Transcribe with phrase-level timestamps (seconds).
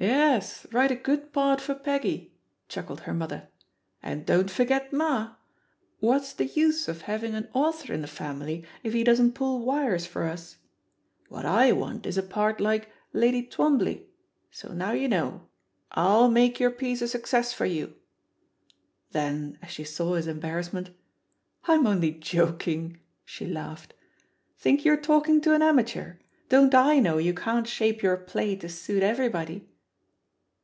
[0.00, 2.32] *Yes, write a good part for Peggy,"
[2.68, 3.48] chuckled her mother.
[4.02, 5.34] "And don't forget Ma!
[5.98, 10.06] What's the use of having an author in the family if he doesn't pull wires
[10.06, 10.56] for us.
[11.28, 14.06] What I want is a part like *Lady Twombley,'
[14.50, 15.46] so now you know;
[15.94, 17.92] FU make your piece a success for youl"
[19.10, 20.90] Then, as she saw his embarrassment,
[21.66, 23.92] "I'm only joking," she laughed.
[24.56, 26.20] "Think you're talking to an am ateur?
[26.48, 29.66] Don't I know you can't shape your play to suit everybody?"